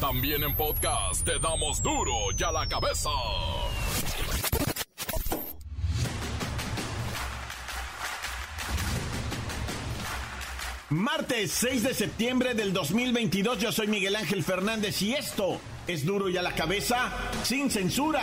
[0.00, 3.10] También en podcast te damos duro y a la cabeza.
[10.90, 16.28] Martes 6 de septiembre del 2022, yo soy Miguel Ángel Fernández y esto es duro
[16.28, 17.10] y a la cabeza
[17.42, 18.22] sin censura.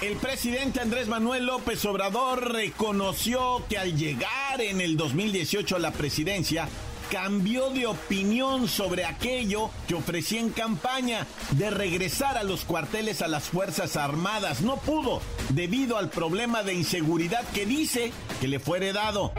[0.00, 5.90] El presidente Andrés Manuel López Obrador reconoció que al llegar en el 2018 a la
[5.90, 6.68] presidencia,
[7.10, 13.28] cambió de opinión sobre aquello que ofrecía en campaña de regresar a los cuarteles a
[13.28, 14.60] las Fuerzas Armadas.
[14.60, 19.32] No pudo debido al problema de inseguridad que dice que le fue heredado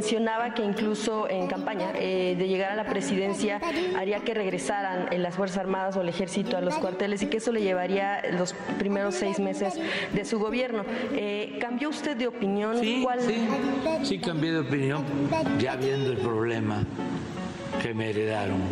[0.00, 3.60] mencionaba que incluso en campaña eh, de llegar a la presidencia
[3.98, 7.36] haría que regresaran en las Fuerzas Armadas o el Ejército a los cuarteles y que
[7.36, 9.74] eso le llevaría los primeros seis meses
[10.14, 10.86] de su gobierno.
[11.12, 12.80] Eh, ¿Cambió usted de opinión?
[12.80, 13.48] Sí, sí,
[14.04, 15.04] sí, cambié de opinión,
[15.58, 16.82] ya viendo el problema
[17.82, 18.70] que me heredaron.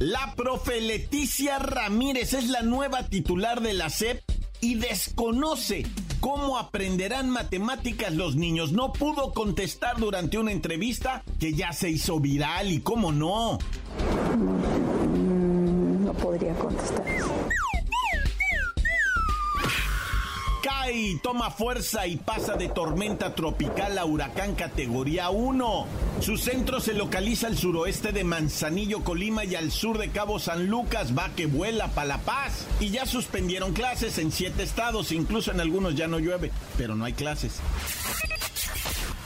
[0.00, 4.20] La profe Leticia Ramírez es la nueva titular de la SEP
[4.60, 5.86] y desconoce
[6.24, 8.72] cómo aprenderán matemáticas los niños.
[8.72, 13.58] No pudo contestar durante una entrevista que ya se hizo viral y cómo no.
[14.38, 17.04] No, no podría contestar
[21.22, 25.86] toma fuerza y pasa de tormenta tropical a huracán categoría 1.
[26.20, 30.66] Su centro se localiza al suroeste de Manzanillo, Colima y al sur de Cabo San
[30.66, 31.16] Lucas.
[31.16, 32.66] Va que vuela para La Paz.
[32.80, 37.04] Y ya suspendieron clases en siete estados, incluso en algunos ya no llueve, pero no
[37.04, 37.60] hay clases.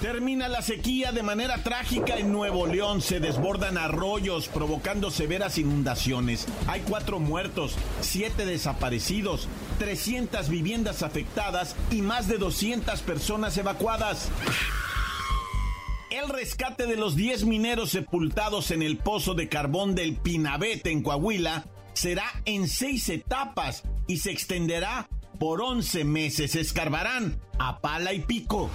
[0.01, 3.03] Termina la sequía de manera trágica en Nuevo León.
[3.03, 6.47] Se desbordan arroyos provocando severas inundaciones.
[6.69, 9.49] Hay cuatro muertos, siete desaparecidos,
[9.79, 14.29] 300 viviendas afectadas y más de 200 personas evacuadas.
[16.11, 21.03] El rescate de los 10 mineros sepultados en el pozo de carbón del Pinabete en
[21.03, 25.09] Coahuila será en seis etapas y se extenderá
[25.39, 26.55] por 11 meses.
[26.55, 28.71] Escarbarán a pala y pico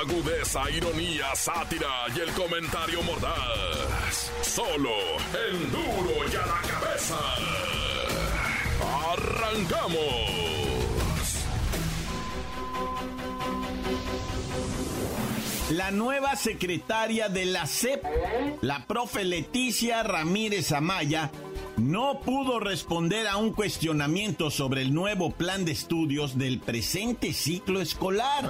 [0.00, 4.30] agudeza, ironía, sátira y el comentario mordaz.
[4.42, 4.90] Solo
[5.48, 7.18] el duro y a la cabeza.
[9.12, 10.48] ¡Arrancamos!
[15.70, 18.02] La nueva secretaria de la CEP,
[18.62, 21.30] la profe Leticia Ramírez Amaya,
[21.78, 27.80] no pudo responder a un cuestionamiento sobre el nuevo plan de estudios del presente ciclo
[27.80, 28.48] escolar.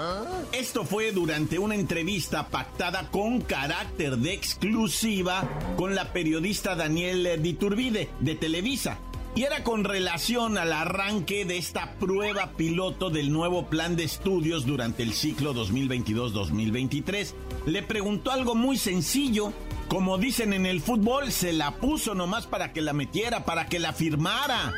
[0.53, 8.09] Esto fue durante una entrevista pactada con carácter de exclusiva con la periodista Daniel Diturbide
[8.21, 8.99] de Televisa.
[9.35, 14.67] Y era con relación al arranque de esta prueba piloto del nuevo plan de estudios
[14.67, 17.35] durante el ciclo 2022-2023.
[17.67, 19.53] Le preguntó algo muy sencillo
[19.89, 23.79] como dicen en el fútbol, se la puso nomás para que la metiera, para que
[23.79, 24.73] la firmara.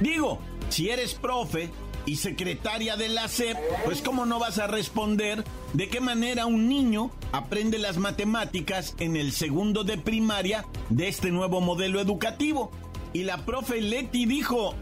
[0.00, 0.38] Digo,
[0.68, 1.70] si eres profe
[2.06, 6.68] y secretaria de la SEP, pues cómo no vas a responder de qué manera un
[6.68, 12.70] niño aprende las matemáticas en el segundo de primaria de este nuevo modelo educativo.
[13.12, 14.74] Y la profe Leti dijo,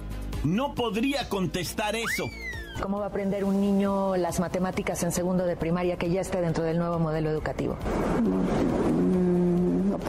[0.45, 2.25] no podría contestar eso.
[2.83, 6.41] ¿Cómo va a aprender un niño las matemáticas en segundo de primaria que ya esté
[6.41, 7.77] dentro del nuevo modelo educativo?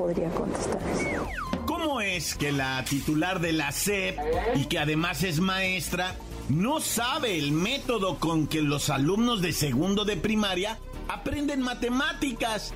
[0.01, 1.27] No podría contestar eso.
[1.65, 4.17] ¿Cómo es que la titular de la SEP
[4.55, 6.15] y que además es maestra
[6.49, 12.73] no sabe el método con que los alumnos de segundo de primaria aprenden matemáticas.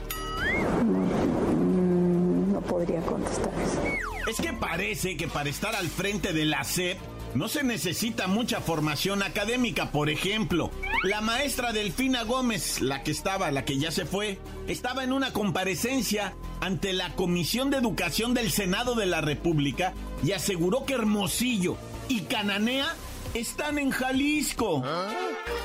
[2.52, 3.82] No podría contestar eso.
[4.30, 6.98] Es que parece que para estar al frente de la SEP
[7.36, 9.92] no se necesita mucha formación académica.
[9.92, 10.72] Por ejemplo,
[11.04, 15.34] la maestra Delfina Gómez, la que estaba, la que ya se fue, estaba en una
[15.34, 16.34] comparecencia
[16.66, 21.78] ante la Comisión de Educación del Senado de la República y aseguró que Hermosillo
[22.10, 22.88] y Cananea
[23.36, 24.84] están en Jalisco.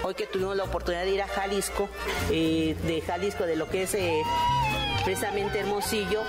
[0.03, 1.89] Hoy que tuvimos la oportunidad de ir a Jalisco,
[2.31, 4.21] eh, de Jalisco, de lo que es eh,
[5.03, 6.21] precisamente Hermosillo,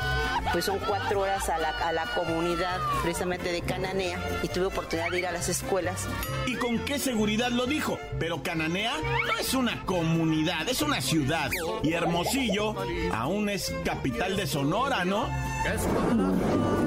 [0.51, 5.09] pues son cuatro horas a la, a la comunidad precisamente de Cananea y tuve oportunidad
[5.09, 6.07] de ir a las escuelas.
[6.45, 7.98] ¿Y con qué seguridad lo dijo?
[8.19, 8.94] Pero Cananea
[9.27, 11.50] no es una comunidad, es una ciudad.
[11.83, 12.75] Y Hermosillo
[13.13, 15.27] aún es capital de Sonora, ¿no?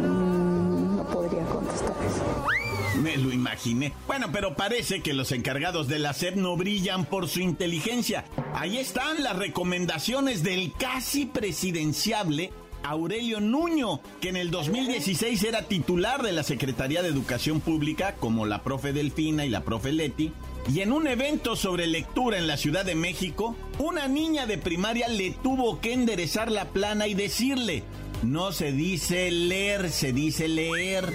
[0.01, 2.45] No podría contestar eso.
[3.01, 3.93] Me lo imaginé.
[4.07, 8.25] Bueno, pero parece que los encargados de la SEP no brillan por su inteligencia.
[8.55, 12.53] Ahí están las recomendaciones del casi presidenciable
[12.85, 18.47] Aurelio Nuño, que en el 2016 era titular de la Secretaría de Educación Pública, como
[18.47, 20.33] la profe Delfina y la profe Leti.
[20.73, 25.09] Y en un evento sobre lectura en la Ciudad de México, una niña de primaria
[25.09, 27.85] le tuvo que enderezar la plana y decirle,
[28.23, 31.13] no se dice leer, se dice leer.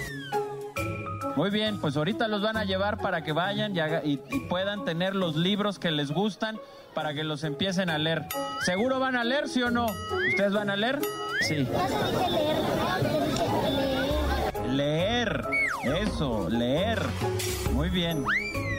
[1.40, 4.18] Muy bien, pues ahorita los van a llevar para que vayan y, haga- y-
[4.50, 6.58] puedan tener los libros que les gustan
[6.92, 8.26] para que los empiecen a leer.
[8.62, 9.86] ¿Seguro van a leer, sí o no?
[10.28, 10.98] ¿Ustedes van a leer?
[11.40, 11.66] Sí.
[14.70, 15.46] Leer.
[16.02, 17.00] Eso, leer.
[17.72, 18.22] Muy bien.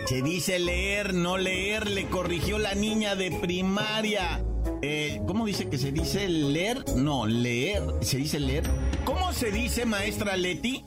[0.06, 4.40] Se dice leer, no leer, le corrigió la niña de primaria.
[4.84, 6.84] Eh, ¿Cómo dice que se dice leer?
[6.96, 7.82] No, leer.
[8.02, 8.66] ¿Se dice leer?
[9.04, 10.84] ¿Cómo se dice, maestra Leti?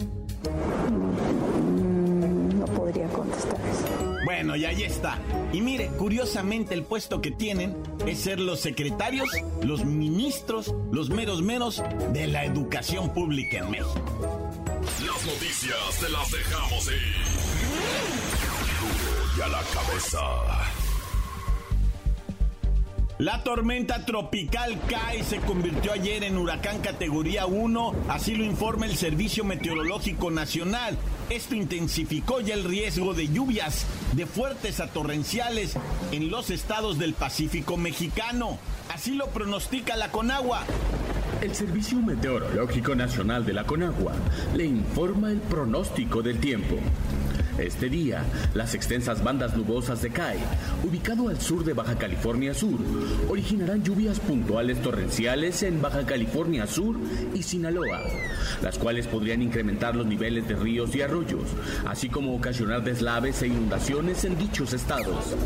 [4.45, 5.19] Bueno, y ahí está.
[5.55, 7.75] Y mire, curiosamente el puesto que tienen
[8.07, 9.27] es ser los secretarios,
[9.63, 11.83] los ministros, los meros meros
[12.13, 14.53] de la educación pública en México.
[15.07, 17.15] Las noticias te las dejamos ir.
[19.39, 20.21] Y a la cabeza.
[23.17, 28.97] La tormenta tropical Kai se convirtió ayer en huracán categoría 1, así lo informa el
[28.97, 30.99] Servicio Meteorológico Nacional.
[31.31, 35.75] Esto intensificó ya el riesgo de lluvias de fuertes a torrenciales
[36.13, 38.59] en los estados del Pacífico mexicano.
[38.93, 40.65] Así lo pronostica la Conagua.
[41.41, 44.13] El Servicio Meteorológico Nacional de la Conagua
[44.55, 46.77] le informa el pronóstico del tiempo.
[47.59, 50.39] Este día, las extensas bandas nubosas de CAI,
[50.83, 52.81] ubicado al sur de Baja California Sur,
[53.29, 56.97] originarán lluvias puntuales torrenciales en Baja California Sur
[57.33, 58.01] y Sinaloa,
[58.61, 61.45] las cuales podrían incrementar los niveles de ríos y arroyos,
[61.87, 65.37] así como ocasionar deslaves e inundaciones en dichos estados.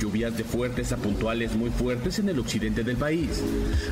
[0.00, 3.42] Lluvias de fuertes a puntuales muy fuertes en el occidente del país,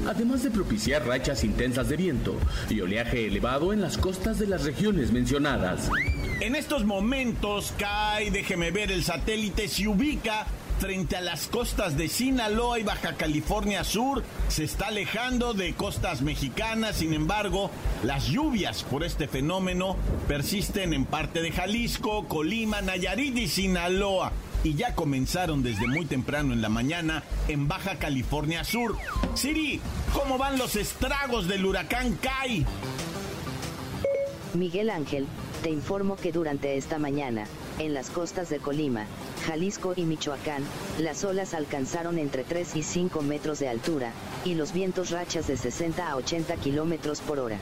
[0.09, 2.35] además de propiciar rachas intensas de viento
[2.71, 5.91] y oleaje elevado en las costas de las regiones mencionadas.
[6.43, 10.45] En estos momentos, Kai, déjeme ver el satélite, se ubica
[10.81, 14.25] frente a las costas de Sinaloa y Baja California Sur.
[14.49, 17.71] Se está alejando de costas mexicanas, sin embargo,
[18.03, 19.97] las lluvias por este fenómeno
[20.27, 24.33] persisten en parte de Jalisco, Colima, Nayarit y Sinaloa.
[24.65, 28.97] Y ya comenzaron desde muy temprano en la mañana en Baja California Sur.
[29.35, 29.81] Siri,
[30.13, 32.67] ¿cómo van los estragos del huracán Kai?
[34.55, 35.29] Miguel Ángel,
[35.63, 37.45] te informo que durante esta mañana,
[37.79, 39.07] en las costas de Colima,
[39.47, 40.65] Jalisco y Michoacán,
[40.99, 44.11] las olas alcanzaron entre 3 y 5 metros de altura,
[44.45, 47.59] y los vientos rachas de 60 a 80 kilómetros por hora.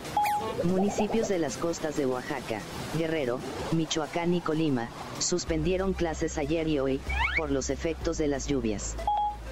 [0.64, 2.60] Municipios de las costas de Oaxaca,
[2.96, 3.38] Guerrero,
[3.72, 4.88] Michoacán y Colima,
[5.18, 7.00] suspendieron clases ayer y hoy,
[7.36, 8.96] por los efectos de las lluvias.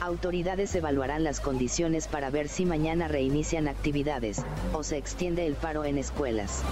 [0.00, 4.38] Autoridades evaluarán las condiciones para ver si mañana reinician actividades,
[4.72, 6.62] o se extiende el paro en escuelas.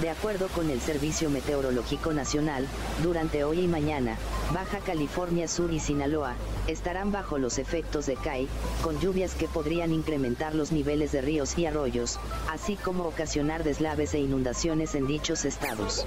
[0.00, 2.66] De acuerdo con el Servicio Meteorológico Nacional,
[3.02, 4.16] durante hoy y mañana,
[4.52, 6.34] Baja California Sur y Sinaloa,
[6.66, 8.48] estarán bajo los efectos de CAI,
[8.82, 12.18] con lluvias que podrían incrementar los niveles de ríos y arroyos,
[12.50, 16.06] así como ocasionar deslaves e inundaciones en dichos estados.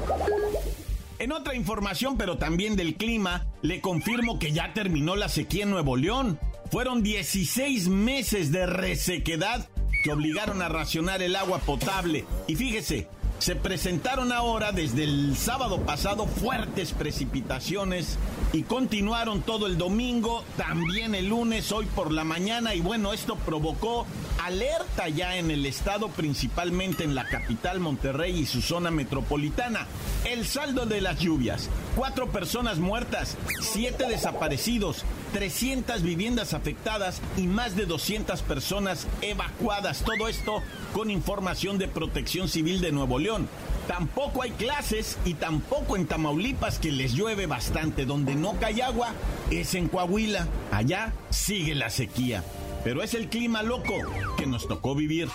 [1.20, 5.70] En otra información, pero también del clima, le confirmo que ya terminó la sequía en
[5.70, 6.38] Nuevo León.
[6.72, 9.70] Fueron 16 meses de resequedad
[10.04, 12.26] que obligaron a racionar el agua potable.
[12.48, 13.08] Y fíjese,
[13.40, 18.18] se presentaron ahora desde el sábado pasado fuertes precipitaciones
[18.54, 23.36] y continuaron todo el domingo, también el lunes, hoy por la mañana y bueno, esto
[23.36, 24.06] provocó
[24.44, 29.88] alerta ya en el estado, principalmente en la capital Monterrey y su zona metropolitana.
[30.24, 35.04] El saldo de las lluvias, cuatro personas muertas, siete desaparecidos,
[35.36, 40.02] 300 viviendas afectadas y más de 200 personas evacuadas.
[40.06, 40.64] Todo esto
[40.94, 43.50] con información de Protección Civil de Nuevo León.
[43.86, 48.06] Tampoco hay clases y tampoco en Tamaulipas que les llueve bastante.
[48.06, 49.12] Donde no cae agua
[49.52, 50.48] es en Coahuila.
[50.72, 52.42] Allá sigue la sequía.
[52.86, 53.94] Pero es el clima loco
[54.38, 55.28] que nos tocó vivir.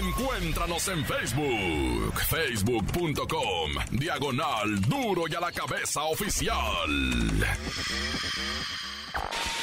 [0.00, 6.56] Encuéntranos en Facebook, facebook.com, diagonal duro y a la cabeza oficial.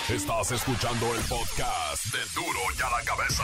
[0.09, 3.43] Estás escuchando el podcast de duro y a la cabeza.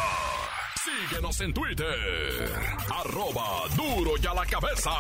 [0.84, 2.51] Síguenos en Twitter,
[2.94, 4.92] arroba duro y a la cabeza.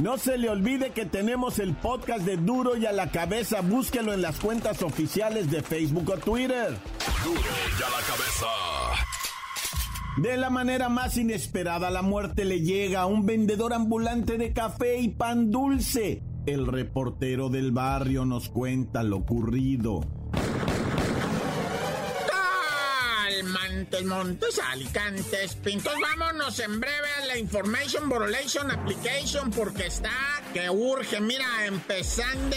[0.00, 3.60] No se le olvide que tenemos el podcast de Duro y a la cabeza.
[3.60, 6.76] Búsquelo en las cuentas oficiales de Facebook o Twitter.
[7.22, 8.46] Duro y a la cabeza.
[10.16, 14.98] De la manera más inesperada, la muerte le llega a un vendedor ambulante de café
[14.98, 16.22] y pan dulce.
[16.44, 20.00] El reportero del barrio nos cuenta lo ocurrido.
[23.42, 25.92] Montes, Montes, Alicantes, Pintos.
[26.00, 30.10] Vámonos en breve a la Information Borrelation Application porque está
[30.52, 31.20] que urge.
[31.20, 32.56] Mira, empezando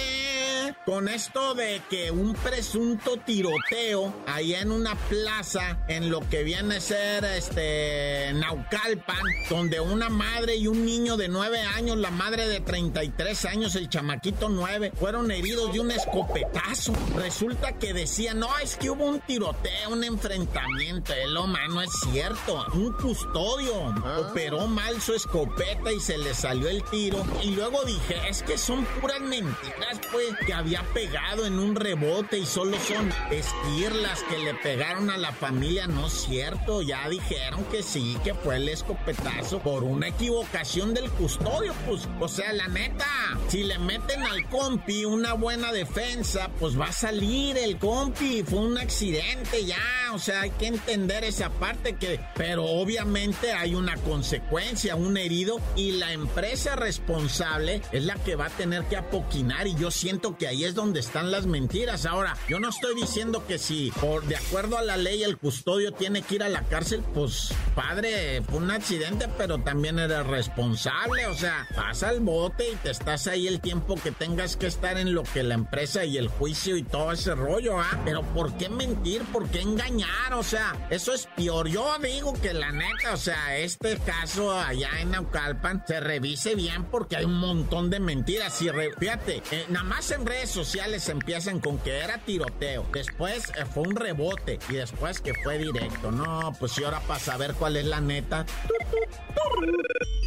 [0.85, 6.75] con esto de que un presunto tiroteo allá en una plaza en lo que viene
[6.75, 12.47] a ser este Naucalpan, donde una madre y un niño de 9 años, la madre
[12.47, 16.93] de 33 años, el chamaquito 9, fueron heridos de un escopetazo.
[17.15, 21.13] Resulta que decían, no, es que hubo un tiroteo, un enfrentamiento.
[21.13, 22.65] El no es cierto.
[22.73, 23.93] Un custodio
[24.29, 27.23] operó mal su escopeta y se le salió el tiro.
[27.43, 32.37] Y luego dije, es que son puras mentiras, pues, que había pegado en un rebote
[32.37, 35.87] y solo son esquirlas que le pegaron a la familia.
[35.87, 41.09] No es cierto, ya dijeron que sí, que fue el escopetazo por una equivocación del
[41.11, 43.05] custodio, pues, o sea, la neta,
[43.47, 48.59] si le meten al compi una buena defensa, pues va a salir el compi, fue
[48.59, 53.97] un accidente ya, o sea, hay que entender esa parte que, pero obviamente hay una
[53.97, 59.67] consecuencia, un herido y la empresa responsable es la que va a tener que apoquinar
[59.67, 62.05] y yo siento que ahí es donde están las mentiras.
[62.05, 65.91] Ahora, yo no estoy diciendo que si por de acuerdo a la ley el custodio
[65.91, 71.27] tiene que ir a la cárcel, pues padre, fue un accidente, pero también eres responsable,
[71.27, 74.97] o sea, pasa el bote y te estás ahí el tiempo que tengas que estar
[74.97, 78.01] en lo que la empresa y el juicio y todo ese rollo, ¿ah?
[78.05, 79.21] Pero ¿por qué mentir?
[79.23, 80.04] ¿Por qué engañar?
[80.37, 81.69] O sea, eso es peor.
[81.69, 86.83] Yo digo que la neta, o sea, este caso allá en Naucalpan se revise bien
[86.85, 88.61] porque hay un montón de mentiras.
[88.61, 88.69] Y
[88.99, 93.83] fíjate, eh, nada más en redes sociales empiezan con que era tiroteo, después eh, fue
[93.83, 96.11] un rebote y después que fue directo.
[96.11, 98.45] No, pues si ahora para saber cuál es la neta.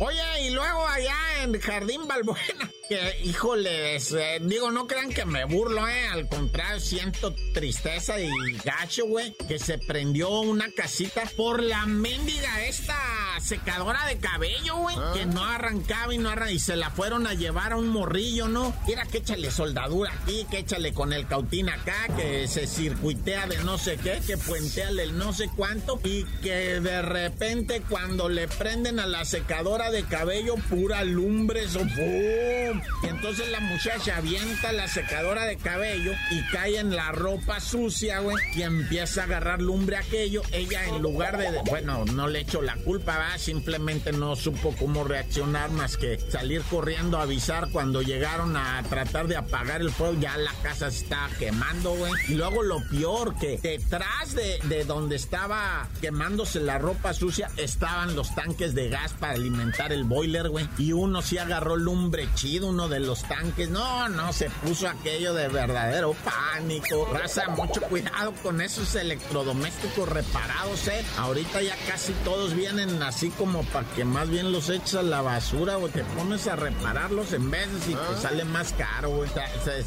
[0.00, 5.44] Oye, y luego allá en Jardín Balbuena, que híjole, eh, digo, no crean que me
[5.44, 8.30] burlo, eh, al contrario, siento tristeza y
[8.64, 12.96] gacho, güey, que se prendió una casita por la mendiga esta
[13.40, 15.12] secadora de cabello, güey, ah.
[15.14, 18.48] que no arrancaba y no arrancaba, y se la fueron a llevar a un morrillo,
[18.48, 18.74] ¿no?
[18.86, 23.58] Era que échale soldadura aquí, que échale con el cautín acá, que se circuitea de
[23.58, 28.48] no sé qué, que puenteale el no sé cuánto, y que de repente cuando le
[28.48, 32.77] prenden a la secadora de cabello, pura lumbre, eso, ¡pum!
[33.02, 38.20] Y entonces la muchacha avienta la secadora de cabello y cae en la ropa sucia,
[38.20, 40.42] güey, y empieza a agarrar lumbre aquello.
[40.52, 45.04] Ella en lugar de, bueno, no le echo la culpa, va, simplemente no supo cómo
[45.04, 50.18] reaccionar más que salir corriendo a avisar cuando llegaron a tratar de apagar el fuego,
[50.20, 52.12] ya la casa se estaba quemando, güey.
[52.28, 58.14] Y luego lo peor, que detrás de, de donde estaba quemándose la ropa sucia estaban
[58.16, 60.68] los tanques de gas para alimentar el boiler, güey.
[60.78, 63.68] Y uno sí agarró lumbre chido, uno de los tanques.
[63.70, 67.08] No, no, se puso aquello de verdadero pánico.
[67.12, 71.04] Raza, mucho cuidado con esos electrodomésticos reparados, eh.
[71.16, 75.22] Ahorita ya casi todos vienen así como para que más bien los eches a la
[75.22, 78.18] basura, o Te pones a repararlos en veces y te ah.
[78.20, 79.30] sale más caro, güey.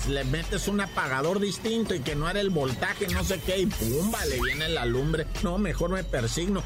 [0.07, 3.65] le metes un apagador distinto y que no era el voltaje, no sé qué, y
[3.67, 5.27] pumba, le viene la lumbre.
[5.43, 6.63] No, mejor me persigno.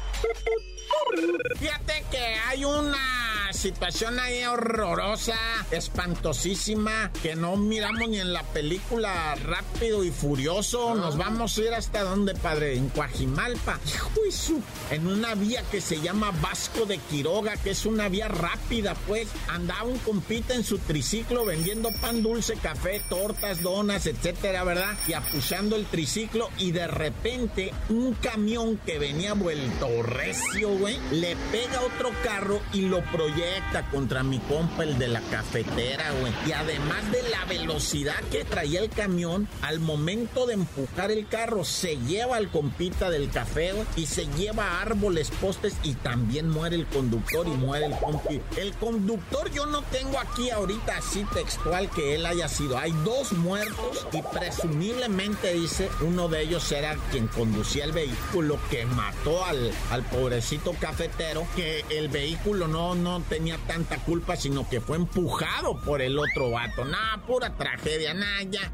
[1.58, 2.18] Fíjate que
[2.48, 3.15] hay una
[3.56, 5.38] situación ahí horrorosa,
[5.70, 10.94] espantosísima, que no miramos ni en la película Rápido y Furioso.
[10.94, 13.78] Nos vamos a ir hasta donde, padre, en Coajimalpa.
[14.90, 19.28] En una vía que se llama Vasco de Quiroga, que es una vía rápida, pues.
[19.48, 24.96] Andaba un compita en su triciclo vendiendo pan dulce, café, tortas, donas, etcétera, ¿verdad?
[25.08, 31.36] Y apuchando el triciclo y de repente un camión que venía vuelto recio, güey, le
[31.50, 33.45] pega otro carro y lo proyecta
[33.90, 36.32] contra mi compa, el de la cafetera, güey.
[36.46, 41.64] Y además de la velocidad que traía el camión, al momento de empujar el carro,
[41.64, 46.76] se lleva al compita del café, güey, y se lleva árboles, postes y también muere
[46.76, 48.40] el conductor y muere el compi.
[48.56, 52.78] El conductor yo no tengo aquí ahorita así textual que él haya sido.
[52.78, 58.86] Hay dos muertos y presumiblemente dice uno de ellos era quien conducía el vehículo que
[58.86, 64.80] mató al, al pobrecito cafetero, que el vehículo no, no tenía tanta culpa, sino que
[64.80, 66.84] fue empujado por el otro vato.
[66.84, 68.72] Nada, pura tragedia, nada, ya.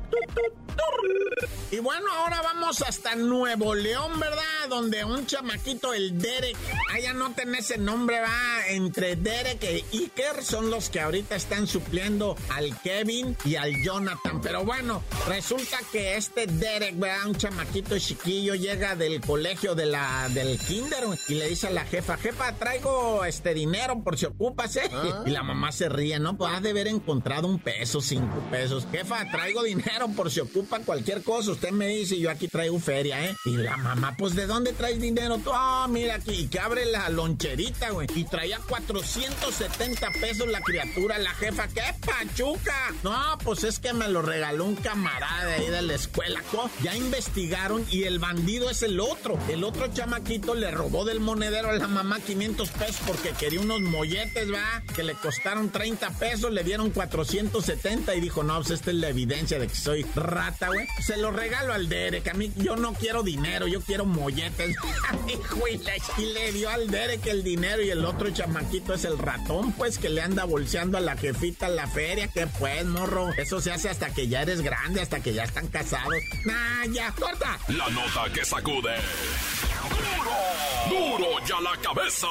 [1.71, 4.69] Y bueno, ahora vamos hasta Nuevo León, ¿verdad?
[4.69, 6.57] Donde un chamaquito, el Derek,
[6.91, 11.67] allá no tenés ese nombre, va, entre Derek e Iker son los que ahorita están
[11.67, 14.41] supliendo al Kevin y al Jonathan.
[14.43, 17.27] Pero bueno, resulta que este Derek, ¿verdad?
[17.27, 21.85] Un chamaquito chiquillo llega del colegio de la, del kinder y le dice a la
[21.85, 24.91] jefa, jefa, traigo este dinero por si ¿eh?
[25.27, 26.37] Y la mamá se ríe, ¿no?
[26.37, 28.87] Pues ha de haber encontrado un peso, cinco pesos.
[28.91, 33.25] Jefa, traigo dinero por si ocupa cualquier cosa usted me dice, yo aquí traigo feria,
[33.25, 33.37] ¿eh?
[33.45, 35.39] Y la mamá, pues, ¿de dónde traes dinero?
[35.39, 38.09] Tú, ah, mira aquí, y que abre la loncherita, güey.
[38.15, 41.69] Y traía 470 pesos la criatura, la jefa.
[41.69, 42.95] ¡Qué pachuca!
[43.03, 46.41] No, pues es que me lo regaló un camarada de ahí de la escuela.
[46.83, 49.39] Ya investigaron y el bandido es el otro.
[49.49, 53.81] El otro chamaquito le robó del monedero a la mamá 500 pesos porque quería unos
[53.81, 58.91] molletes, va, que le costaron 30 pesos, le dieron 470 y dijo, no, pues esta
[58.91, 60.87] es la evidencia de que soy rata, güey.
[61.01, 62.29] Se lo regalo al Derek.
[62.29, 64.77] A mí, yo no quiero dinero, yo quiero molletes.
[66.19, 69.99] y le dio al Derek el dinero y el otro chamaquito es el ratón, pues,
[69.99, 72.29] que le anda bolseando a la jefita la feria.
[72.29, 73.31] Que pues, morro.
[73.37, 76.15] Eso se hace hasta que ya eres grande, hasta que ya están casados.
[76.45, 77.59] Nah, ya, corta.
[77.69, 78.97] La nota que sacude.
[80.89, 81.19] ¡Duro!
[81.19, 82.29] ¡Duro ya la cabeza!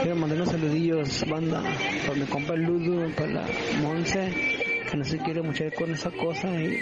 [0.00, 1.62] Quiero mandar unos saludillos, banda,
[2.06, 3.46] para mi compa Ludo, para la
[3.82, 6.78] Monse, que no se quiere mucho con esa cosa, y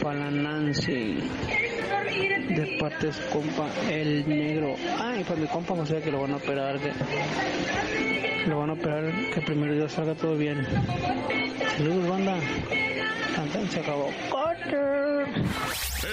[0.00, 1.18] para la Nancy
[2.48, 4.76] de parte de compa el negro.
[5.00, 6.78] Ay, para mi compa José que lo van a operar.
[6.78, 6.92] Que
[8.46, 10.64] lo van a operar, que primero Dios salga todo bien.
[11.76, 12.38] Saludos, banda.
[13.34, 14.10] Cantan, se acabó.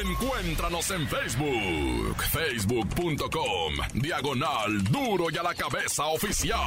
[0.03, 6.57] Encuéntranos en Facebook, facebook.com, diagonal duro y a la cabeza oficial.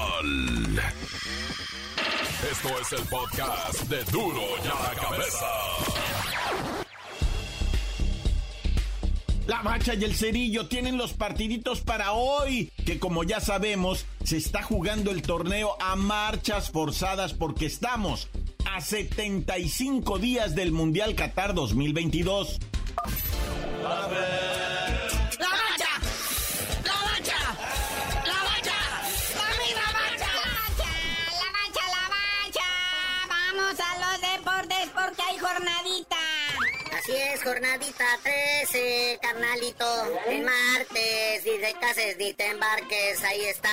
[2.51, 5.47] Esto es el podcast de duro y a la cabeza.
[9.47, 14.37] La Bacha y el Cerillo tienen los partiditos para hoy, que como ya sabemos, se
[14.37, 18.29] está jugando el torneo a marchas forzadas porque estamos
[18.71, 22.59] a 75 días del Mundial Qatar 2022.
[23.83, 24.07] ¡La
[35.45, 35.94] jornadita!
[37.05, 39.85] Así es, jornadita 13, carnalito.
[40.27, 43.23] En martes, ni te cases ni te embarques.
[43.25, 43.69] Ahí está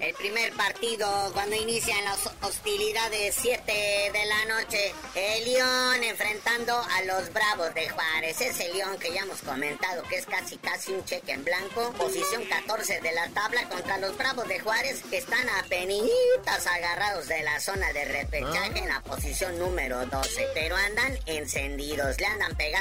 [0.00, 3.72] el primer partido cuando inician las hostilidades 7
[4.12, 4.92] de la noche.
[5.14, 8.38] El León enfrentando a los Bravos de Juárez.
[8.42, 11.90] Ese León que ya hemos comentado que es casi casi un cheque en blanco.
[11.92, 17.28] Posición 14 de la tabla contra los Bravos de Juárez que están a penitas agarrados
[17.28, 20.48] de la zona de repechaje en la posición número 12.
[20.52, 22.73] Pero andan encendidos, le andan pegando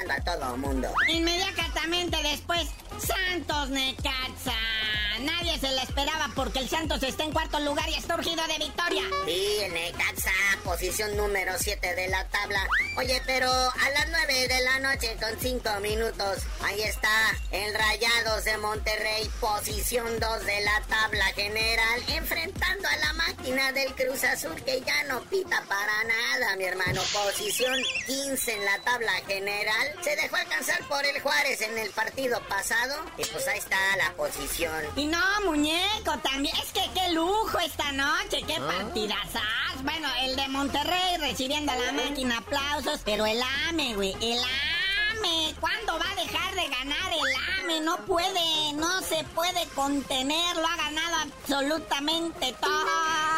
[1.08, 4.83] Inmediatamente después, Santos Necaxa.
[5.20, 8.58] Nadie se le esperaba porque el Santos está en cuarto lugar y está urgido de
[8.58, 9.04] victoria.
[9.26, 10.32] Sí, el Necaxa,
[10.64, 12.68] posición número 7 de la tabla.
[12.98, 17.10] Oye, pero a las 9 de la noche con 5 minutos, ahí está
[17.52, 23.94] el Rayados de Monterrey, posición 2 de la tabla general, enfrentando a la máquina del
[23.96, 27.02] Cruz Azul que ya no pita para nada, mi hermano.
[27.14, 29.96] Posición 15 en la tabla general.
[30.04, 34.14] Se dejó alcanzar por el Juárez en el partido pasado y pues ahí está la
[34.14, 34.84] posición.
[34.96, 36.56] Y no, muñeco, también.
[36.58, 39.84] Es que qué lujo esta noche, qué partidazas.
[39.84, 45.56] Bueno, el de Monterrey recibiendo a la máquina aplausos, pero el AME, güey, el AME.
[45.60, 47.82] ¿Cuándo va a dejar de ganar el AME?
[47.82, 53.33] No puede, no se puede contener, lo ha ganado absolutamente todo.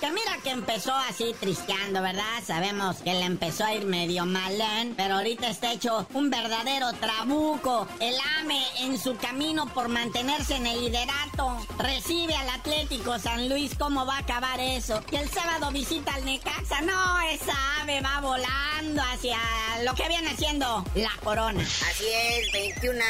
[0.00, 2.42] Que mira que empezó así tristeando, ¿verdad?
[2.46, 7.86] Sabemos que le empezó a ir medio malén, pero ahorita está hecho un verdadero trabuco.
[8.00, 11.58] El AME en su camino por mantenerse en el liderato.
[11.78, 15.02] Recibe al Atlético San Luis, ¿cómo va a acabar eso?
[15.10, 16.80] Y el sábado visita al Necaxa.
[16.80, 19.38] No, esa ave va volando hacia
[19.84, 21.60] lo que viene siendo la corona.
[21.60, 23.04] Así es, 21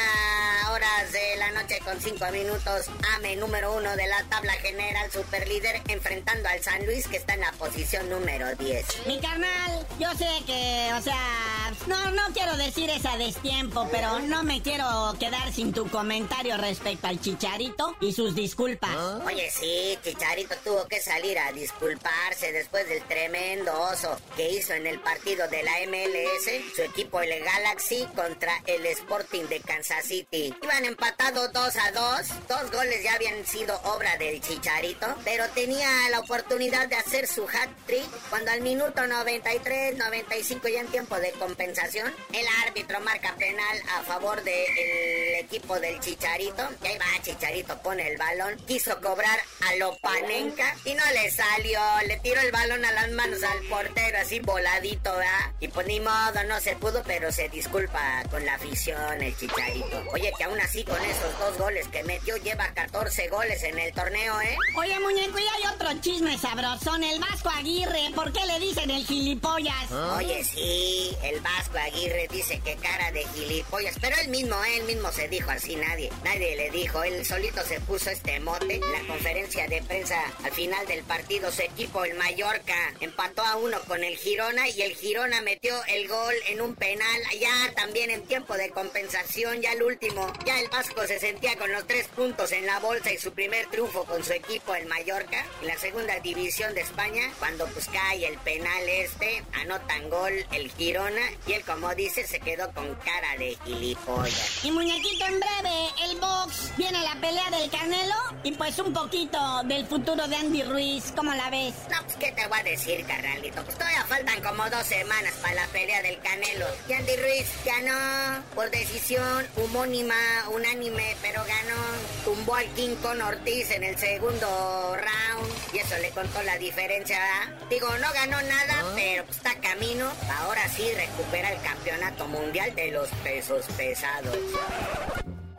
[0.73, 2.87] horas de la noche con 5 minutos.
[3.17, 7.41] AME número uno de la tabla general superlíder enfrentando al San Luis que está en
[7.41, 9.07] la posición número 10.
[9.07, 14.43] Mi carnal, yo sé que, o sea, no, no quiero decir esa destiempo, pero no
[14.43, 14.85] me quiero
[15.19, 18.97] quedar sin tu comentario respecto al Chicharito y sus disculpas.
[19.25, 24.87] Oye, sí, Chicharito tuvo que salir a disculparse después del tremendo oso que hizo en
[24.87, 30.55] el partido de la MLS, su equipo el Galaxy contra el Sporting de Kansas City.
[30.63, 35.89] Iban empatados 2 a 2, dos goles ya habían sido obra del Chicharito, pero tenía
[36.11, 41.17] la oportunidad de hacer su hat trick cuando al minuto 93, 95 ya en tiempo
[41.17, 46.63] de compensación, el árbitro marca penal a favor del equipo del Chicharito.
[46.85, 51.81] Y ahí va, Chicharito pone el balón, quiso cobrar a Lopanenka y no le salió,
[52.07, 55.53] le tiró el balón a las manos al portero así voladito, ¿verdad?
[55.59, 60.05] Y pues ni modo, no se pudo, pero se disculpa con la afición el Chicharito.
[60.13, 63.93] Oye, que aún así con esos dos goles que metió lleva 14 goles en el
[63.93, 64.57] torneo, ¿eh?
[64.77, 68.13] Oye, muñeco, y hay otro chisme sabrosón, el Vasco Aguirre.
[68.15, 69.91] ¿Por qué le dicen el gilipollas?
[70.17, 75.11] Oye, sí, el Vasco Aguirre dice que cara de gilipollas, pero él mismo, él mismo
[75.13, 78.77] se dijo así, nadie, nadie le dijo, él solito se puso este mote.
[78.77, 83.57] En la conferencia de prensa al final del partido, su equipo, el Mallorca, empató a
[83.57, 88.11] uno con el Girona y el Girona metió el gol en un penal, ya también
[88.11, 92.09] en tiempo de compensación, ya el último, ya el Vasco se sentía con los tres
[92.09, 95.79] puntos en la bolsa y su primer triunfo con su equipo, el Mallorca, en la
[95.79, 101.53] segunda división de España, cuando pues cae el penal este, anotan gol el Girona y
[101.53, 104.65] él como dice se quedó con cara de gilipollas.
[104.65, 109.39] Y muñequito, en breve, el box, viene la pelea del Canelo y pues un poquito
[109.65, 111.75] del futuro de Andy Ruiz, ¿cómo la ves?
[111.91, 115.55] No, pues qué te voy a decir, carnalito, pues todavía faltan como dos semanas para
[115.55, 116.67] la pelea del Canelo.
[116.89, 120.15] Y Andy Ruiz ganó por decisión homónima,
[120.53, 121.77] unánime, pero ganó,
[122.25, 127.19] tumbó al King con Ortiz en el segundo round y eso le contó la diferencia,
[127.19, 127.69] ¿verdad?
[127.69, 130.83] Digo, no ganó nada, pero pues, está camino, ahora sí
[131.29, 134.37] recupera el campeonato mundial de los pesos pesados.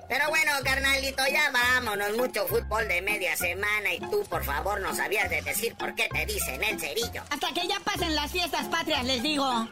[0.08, 2.18] Pero bueno, carnalito, ya vámonos.
[2.18, 6.10] Mucho fútbol de media semana y tú, por favor, no sabías de decir por qué
[6.12, 7.22] te dicen el cerillo.
[7.30, 9.68] Hasta que ya pasen las fiestas patrias, les digo.